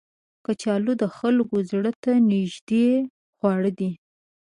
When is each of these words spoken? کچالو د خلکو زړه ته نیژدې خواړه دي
کچالو 0.45 0.93
د 1.01 1.03
خلکو 1.17 1.55
زړه 1.71 1.91
ته 2.03 2.11
نیژدې 2.29 2.87
خواړه 3.37 3.71
دي 3.79 3.91